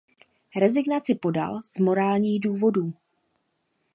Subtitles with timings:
[0.55, 2.93] Rezignaci podal "z morálních důvodů".